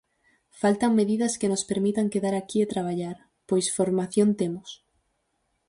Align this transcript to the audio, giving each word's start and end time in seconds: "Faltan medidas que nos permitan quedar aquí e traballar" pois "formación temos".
"Faltan 0.61 0.91
medidas 0.99 1.33
que 1.39 1.49
nos 1.51 1.63
permitan 1.69 2.11
quedar 2.13 2.35
aquí 2.37 2.57
e 2.61 2.71
traballar" 2.73 3.17
pois 3.47 3.67
"formación 3.77 4.29
temos". 4.41 4.69